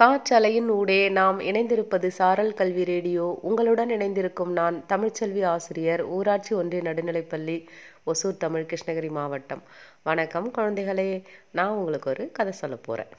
காற்றலையின் 0.00 0.68
ஊடே 0.68 1.08
நாம் 1.08 1.40
இணைந்திருப்பது 1.40 2.06
சாரல் 2.06 2.54
கல்வி 2.54 2.84
ரேடியோ. 2.84 3.38
உங்களுடன் 3.42 3.90
இணைந்திருக்கும் 3.90 4.52
நான் 4.52 4.84
தமிழ்ச்செல்வி 4.88 5.44
ஆசிரியர் 5.44 6.02
ஊராட்சி 6.02 6.54
ஒன்றிய 6.54 6.82
நடுநிலைப்பள்ளி 6.82 7.66
ஒசூர் 8.06 8.36
தமிழ் 8.38 8.66
கிருஷ்ணகிரி 8.70 9.10
மாவட்டம். 9.10 9.62
வணக்கம் 10.02 10.52
குழந்தைகளே. 10.58 11.24
நான் 11.52 11.68
உங்களுக்கு 11.68 12.10
ஒரு 12.10 12.30
கதை 12.32 12.52
சொல்ல 12.52 12.76
போகிறேன் 12.76 13.10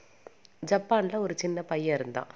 ஜப்பானில் 0.60 1.14
ஒரு 1.14 1.34
சின்ன 1.36 1.62
பையன் 1.62 1.98
இருந்தான். 1.98 2.26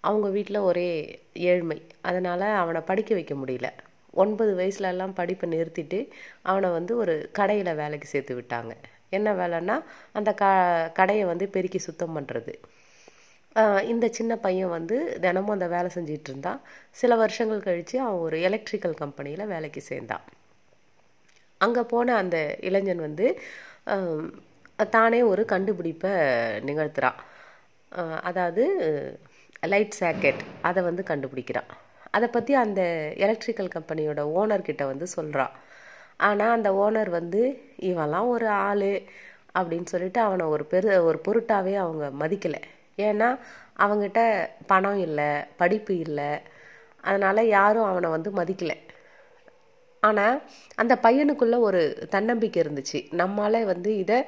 அவங்க 0.00 0.28
வீட்டில் 0.28 0.66
ஒரே 0.70 0.88
ஏழ்மை. 1.32 1.82
அதனால் 2.00 2.40
அவனை 2.40 2.80
படிக்க 2.80 3.14
வைக்க 3.14 3.34
முடியல. 3.34 3.70
ஒன்பது 4.10 4.54
வயசுலலாம் 4.56 5.14
படிப்பை 5.14 5.50
நிறுத்திட்டு 5.50 6.08
அவனை 6.42 6.70
வந்து 6.70 6.96
ஒரு 6.96 7.28
கடையில் 7.32 7.74
வேலைக்கு 7.74 8.08
சேர்த்து 8.08 8.36
விட்டாங்க. 8.40 8.72
என்ன 9.08 9.34
வேலைன்னா 9.34 9.82
அந்த 10.12 10.32
க 10.34 10.44
கடையை 10.94 11.24
வந்து 11.24 11.48
பெருக்கி 11.48 11.78
சுத்தம் 11.78 12.16
பண்ணுறது 12.18 12.54
இந்த 13.92 14.06
சின்ன 14.16 14.32
பையன் 14.44 14.74
வந்து 14.76 14.96
தினமும் 15.24 15.54
அந்த 15.54 15.66
வேலை 15.74 15.88
செஞ்சிட்டு 15.94 16.28
இருந்தான். 16.30 16.60
சில 17.00 17.12
வருஷங்கள் 17.22 17.66
கழித்து 17.66 17.96
அவன் 18.06 18.24
ஒரு 18.26 18.38
எலக்ட்ரிக்கல் 18.48 18.96
கம்பெனியில் 19.02 19.50
வேலைக்கு 19.54 19.80
சேர்ந்தான். 19.90 20.24
அங்கே 21.60 21.82
போன 21.92 22.14
அந்த 22.22 22.38
இளைஞன் 22.68 23.02
வந்து 23.06 23.26
தானே 24.96 25.20
ஒரு 25.32 25.42
கண்டுபிடிப்பை 25.52 26.12
நிகழ்த்துறான். 26.68 27.18
அதாவது 28.28 28.64
லைட் 29.72 29.98
சாக்கெட் 30.00 30.40
அதை 30.68 30.80
வந்து 30.88 31.02
கண்டுபிடிக்கிறான். 31.10 31.70
அதை 32.16 32.28
பற்றி 32.34 32.52
அந்த 32.64 32.82
எலக்ட்ரிக்கல் 33.24 33.74
கம்பெனியோட 33.76 34.20
ஓனர்கிட்ட 34.38 34.82
வந்து 34.92 35.06
சொல்கிறான் 35.16 35.54
ஆனால் 36.26 36.54
அந்த 36.56 36.68
ஓனர் 36.84 37.10
வந்து 37.18 37.40
இவெல்லாம் 37.90 38.28
ஒரு 38.34 38.46
ஆள் 38.68 38.90
அப்படின்னு 39.58 39.88
சொல்லிட்டு 39.92 40.20
அவனை 40.28 40.44
ஒரு 40.54 40.64
பெரு 40.72 40.90
ஒரு 41.08 41.18
பொருட்டாவே 41.26 41.74
அவங்க 41.84 42.06
மதிக்கலை. 42.22 42.60
ஏன்னா 42.96 43.38
அவங்ககிட்ட 43.78 44.48
பணம் 44.66 44.98
இல்லை 44.98 45.44
படிப்பு 45.56 45.98
இல்லை. 45.98 46.40
அதனால் 47.00 47.46
யாரும் 47.46 47.84
அவனை 47.84 48.10
வந்து 48.10 48.30
மதிக்கலை. 48.30 48.76
ஆனால் 50.02 50.36
அந்த 50.82 50.94
பையனுக்குள்ள 51.04 51.56
ஒரு 51.68 51.80
தன்னம்பிக்கை 52.14 52.58
இருந்துச்சு. 52.62 52.98
நம்மளால 53.20 53.62
வந்து 53.70 53.90
இதை 54.02 54.18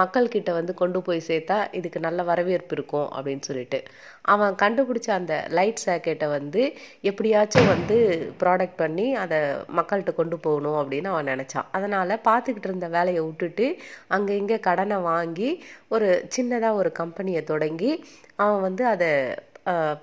மக்கள்கிட்ட 0.00 0.50
வந்து 0.58 0.72
கொண்டு 0.80 0.98
போய் 1.06 1.20
சேர்த்தா 1.28 1.58
இதுக்கு 1.78 2.00
நல்ல 2.06 2.22
வரவேற்பு 2.30 2.74
இருக்கும் 2.76 3.08
அப்படின்னு 3.16 3.44
சொல்லிட்டு. 3.48 3.78
அவன் 4.32 4.54
கண்டுபிடிச்ச 4.62 5.08
அந்த 5.18 5.34
லைட் 5.58 5.84
சாக்கெட்டை 5.86 6.28
வந்து 6.36 6.62
எப்படியாச்சும் 7.10 7.70
வந்து 7.74 7.98
ப்ராடக்ட் 8.42 8.80
பண்ணி 8.82 9.06
அதை 9.24 9.38
மக்கள்கிட்ட 9.80 10.14
கொண்டு 10.20 10.38
போகணும் 10.46 10.78
அப்படின்னு 10.82 11.12
அவன் 11.14 11.30
நினச்சான். 11.32 11.68
அதனால் 11.78 12.22
பார்த்துக்கிட்டு 12.30 12.70
இருந்த 12.70 12.88
வேலையை 12.96 13.22
விட்டுட்டு 13.28 13.68
அங்கே 14.16 14.34
இங்கே 14.42 14.58
கடனை 14.70 14.98
வாங்கி 15.10 15.50
ஒரு 15.96 16.10
சின்னதாக 16.36 16.80
ஒரு 16.82 16.92
கம்பெனியை 17.02 17.44
தொடங்கி 17.52 17.92
அவன் 18.42 18.64
வந்து 18.68 18.84
அதை 18.94 19.12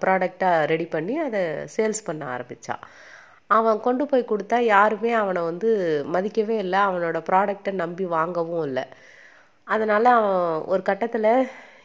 ப்ராடக்டாக 0.01 0.65
ரெடி 0.71 0.85
பண்ணி 0.95 1.13
அதை 1.27 1.41
சேல்ஸ் 1.75 2.07
பண்ண 2.07 2.23
ஆரம்பித்தான் 2.35 2.83
அவன் 3.49 3.77
கொண்டு 3.81 4.03
போய் 4.05 4.29
கொடுத்தா 4.29 4.57
யாருமே 4.65 5.11
அவனை 5.13 5.41
வந்து 5.41 5.69
மதிக்கவே 6.13 6.55
இல்லை. 6.63 6.79
அவனோட 6.79 7.17
ப்ராடக்டை 7.29 7.71
நம்பி 7.83 8.05
வாங்கவும் 8.17 8.63
இல்லை. 8.63 8.83
அதனால் 9.67 10.05
அவன் 10.17 10.41
ஒரு 10.73 10.81
கட்டத்தில் 10.89 11.29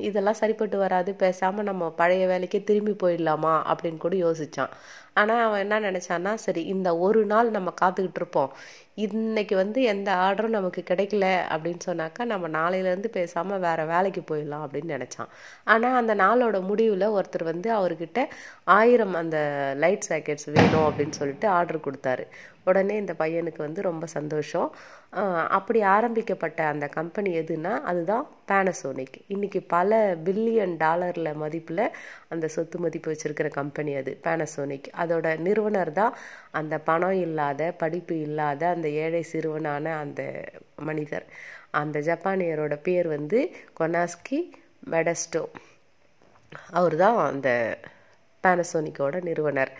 இதெல்லாம் 0.08 0.38
சரிப்பட்டு 0.40 0.76
வராது 0.78 1.10
பேசாமல் 1.14 1.68
நம்ம 1.70 1.90
பழைய 2.00 2.24
வேலைக்கே 2.28 2.60
திரும்பி 2.64 2.94
போயிடலாமா 3.02 3.54
அப்படின்னு 3.72 4.00
கூட 4.04 4.14
யோசித்தான் 4.16 4.72
ஆனால் 5.16 5.42
அவன் 5.46 5.62
என்ன 5.64 5.76
நினச்சான்னா 5.88 6.32
சரி 6.44 6.62
இந்த 6.74 6.88
ஒரு 7.06 7.22
நாள் 7.32 7.48
நம்ம 7.56 7.70
காத்துக்கிட்டு 7.82 8.20
இருப்போம். 8.22 8.52
இன்னைக்கு 9.04 9.54
வந்து 9.56 9.80
எந்த 9.92 10.08
ஆர்டரும் 10.24 10.56
நமக்கு 10.56 10.80
கிடைக்கல 10.90 11.26
அப்படின்னு 11.52 11.82
சொன்னாக்கா 11.88 12.22
நம்ம 12.32 12.48
நாளையிலேருந்து 12.58 13.10
பேசாமல் 13.18 13.62
வேறு 13.66 13.84
வேலைக்கு 13.92 14.22
போயிடலாம் 14.30 14.64
அப்படின்னு 14.66 14.94
நினச்சான். 14.96 15.30
ஆனால் 15.74 15.98
அந்த 16.00 16.14
நாளோட 16.24 16.56
முடிவில் 16.70 17.06
ஒருத்தர் 17.18 17.50
வந்து 17.52 17.70
அவர்கிட்ட 17.78 18.22
ஆயிரம் 18.78 19.14
அந்த 19.22 19.38
லைட் 19.84 20.08
சாக்கெட்ஸ் 20.10 20.48
வேணும் 20.58 20.86
அப்படின்னு 20.88 21.18
சொல்லிட்டு 21.20 21.48
ஆர்டர் 21.58 21.86
கொடுத்தாரு. 21.86 22.26
உடனே 22.70 22.96
இந்த 23.02 23.14
பையனுக்கு 23.20 23.60
வந்து 23.66 23.80
ரொம்ப 23.88 24.04
சந்தோஷம். 24.16 24.68
அப்படி 25.56 25.80
ஆரம்பிக்கப்பட்ட 25.94 26.60
அந்த 26.72 26.86
கம்பெனி 26.98 27.30
எதுனா 27.40 27.72
அதுதான் 27.90 28.26
பேனசோனிக் 28.50 29.16
இன்னைக்கு 29.34 29.60
பல 29.74 29.90
பில்லியன் 30.26 30.74
டாலரில் 30.82 31.38
மதிப்பில் 31.42 31.84
அந்த 32.34 32.46
சொத்து 32.54 32.78
மதிப்பு 32.84 33.10
வச்சுருக்கிற 33.12 33.48
கம்பெனி 33.58 33.94
அது 34.00 34.12
பேனசோனிக் 34.26 34.88
அதோட 35.02 35.26
நிறுவனர் 35.46 35.92
தான் 36.00 36.14
அந்த 36.60 36.74
பணம் 36.88 37.18
இல்லாத 37.26 37.70
படிப்பு 37.82 38.16
இல்லாத 38.26 38.62
அந்த 38.74 38.88
ஏழை 39.04 39.22
சிறுவனான 39.32 39.94
அந்த 40.02 40.20
மனிதர். 40.88 41.26
அந்த 41.80 41.98
ஜப்பானியரோட 42.10 42.74
பேர் 42.88 43.08
வந்து 43.16 43.38
கொனாஸ்கி 43.80 44.40
மெடஸ்டோ 44.92 45.44
அவர் 46.78 46.96
தான் 47.02 47.18
அந்த 47.30 47.50
பேனசோனிக்கோட 48.44 49.16
நிறுவனர். 49.28 49.72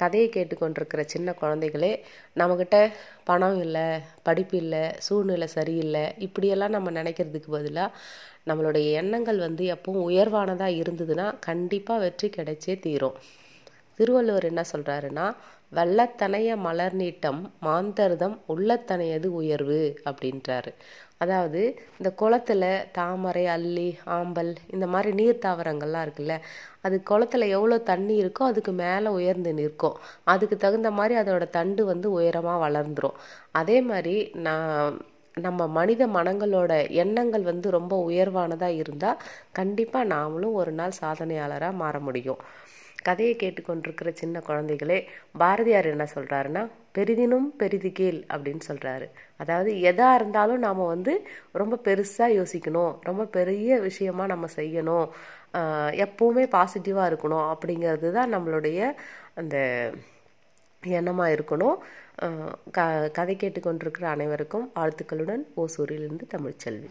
கதையை 0.00 0.28
கேட்டுக்கொண்டிருக்கிற 0.34 1.00
சின்ன 1.12 1.28
குழந்தைகளே 1.40 1.90
நம்மக்கிட்ட 2.40 2.76
பணம் 3.28 3.58
இல்லை 3.64 3.84
படிப்பு 4.28 4.56
இல்லை 4.62 4.82
சூழ்நிலை 5.06 5.48
சரியில்லை 5.56 6.04
இப்படியெல்லாம் 6.26 6.74
நம்ம 6.76 6.92
நினைக்கிறதுக்கு 6.98 7.50
பதிலாக 7.56 7.96
நம்மளுடைய 8.50 8.86
எண்ணங்கள் 9.00 9.38
வந்து 9.46 9.64
எப்பவும் 9.74 10.06
உயர்வானதாக 10.08 10.78
இருந்ததுன்னா 10.82 11.26
கண்டிப்பாக 11.48 12.02
வெற்றி 12.04 12.28
கிடைச்சே 12.36 12.74
தீரும். 12.86 13.16
திருவள்ளுவர் 14.00 14.48
என்ன 14.50 14.62
சொல்கிறாருன்னா 14.72 15.26
வெள்ளத்தனைய 15.72 16.50
மலர் 16.66 16.96
நீட்டம் 17.00 17.38
மாந்தர்தம் 17.62 18.36
உள்ளத்தனையது 18.52 19.28
உயர்வு 19.40 19.80
அப்படின்றாரு. 20.10 20.70
அதாவது 21.18 21.60
இந்த 21.98 22.10
குளத்துல 22.20 22.64
தாமரை 22.98 23.44
அல்லி 23.54 23.86
ஆம்பல் 24.16 24.50
இந்த 24.74 24.86
மாதிரி 24.86 25.10
நீர் 25.20 25.42
தாவரங்கள்லாம் 25.44 26.04
இருக்குல்ல 26.06 26.36
அது 26.86 26.96
குளத்துல 27.10 27.48
எவ்வளோ 27.56 27.78
தண்ணி 27.90 28.14
இருக்கோ 28.22 28.44
அதுக்கு 28.50 28.72
மேலே 28.82 29.10
உயர்ந்து 29.18 29.52
நிற்கும். 29.60 29.96
அதுக்கு 30.32 30.56
தகுந்த 30.56 30.90
மாதிரி 30.98 31.16
அதோட 31.22 31.46
தண்டு 31.58 31.84
வந்து 31.84 32.08
உயரமாக 32.18 32.64
வளர்ந்துடும் 32.66 33.18
அதே 33.60 33.78
மாதிரி 33.90 34.16
நான் 34.46 34.96
நம்ம 35.36 35.66
மனித 35.76 36.02
மனங்களோட 36.16 36.72
எண்ணங்கள் 37.02 37.44
வந்து 37.50 37.68
ரொம்ப 37.78 37.94
உயர்வானதாக 38.08 38.80
இருந்தால் 38.82 39.20
கண்டிப்பாக 39.52 40.10
நாமளும் 40.14 40.58
ஒரு 40.62 40.72
நாள் 40.72 40.98
சாதனையாளராக 41.02 41.80
மாற 41.82 41.98
முடியும். 42.08 42.40
கதையை 43.02 43.34
கேட்டுக்கொண்டிருக்கிற 43.36 44.08
சின்ன 44.12 44.42
குழந்தைகளே 44.48 44.98
பாரதியார் 45.38 45.88
என்ன 45.92 46.06
சொல்கிறாருன்னா 46.14 46.62
பெரிதினும் 46.98 47.48
பெரிது 47.56 47.90
கீழ் 47.92 48.18
அப்படின்னு 48.28 48.62
சொல்கிறாரு 48.68 49.06
அதாவது 49.36 49.70
எதாக 49.80 50.18
இருந்தாலும் 50.18 50.58
நாம் 50.58 50.82
வந்து 50.86 51.12
ரொம்ப 51.52 51.78
பெருசாக 51.84 52.36
யோசிக்கணும் 52.38 52.92
ரொம்ப 53.00 53.24
பெரிய 53.36 53.80
விஷயமா 53.80 54.26
நம்ம 54.26 54.48
செய்யணும் 54.56 55.06
எப்போவுமே 56.06 56.44
பாசிட்டிவாக 56.56 57.10
இருக்கணும் 57.12 57.46
அப்படிங்கிறது 57.52 58.10
தான் 58.12 58.34
நம்மளுடைய 58.34 58.80
அந்த 59.34 59.56
எண்ணமாக 60.82 61.34
இருக்கணும். 61.36 61.78
க 62.70 62.80
கதை 63.12 63.34
கேட்டுக்கொண்டிருக்கிற 63.36 64.06
அனைவருக்கும் 64.14 64.66
வாழ்த்துக்களுடன் 64.76 65.42
ஓசூரிலிருந்து 65.56 66.26
தமிழ்ச்செல்வி. 66.36 66.88